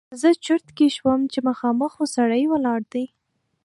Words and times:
زه 0.21 0.29
چرت 0.45 0.67
کې 0.77 0.87
شوم 0.95 1.19
چې 1.31 1.39
مخامخ 1.49 1.91
خو 1.95 2.05
سړی 2.15 2.43
ولاړ 2.49 2.79
دی! 2.93 3.05